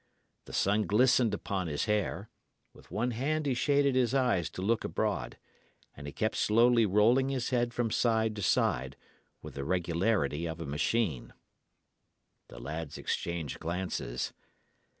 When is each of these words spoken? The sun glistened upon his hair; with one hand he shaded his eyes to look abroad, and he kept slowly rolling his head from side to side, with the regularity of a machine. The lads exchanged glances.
The 0.45 0.53
sun 0.53 0.87
glistened 0.87 1.31
upon 1.31 1.67
his 1.67 1.85
hair; 1.85 2.31
with 2.73 2.89
one 2.89 3.11
hand 3.11 3.45
he 3.45 3.53
shaded 3.53 3.93
his 3.93 4.15
eyes 4.15 4.49
to 4.49 4.61
look 4.63 4.83
abroad, 4.83 5.37
and 5.95 6.07
he 6.07 6.11
kept 6.11 6.37
slowly 6.37 6.87
rolling 6.87 7.29
his 7.29 7.51
head 7.51 7.71
from 7.71 7.91
side 7.91 8.35
to 8.37 8.41
side, 8.41 8.97
with 9.43 9.53
the 9.53 9.63
regularity 9.63 10.47
of 10.47 10.59
a 10.59 10.65
machine. 10.65 11.33
The 12.47 12.57
lads 12.57 12.97
exchanged 12.97 13.59
glances. 13.59 14.33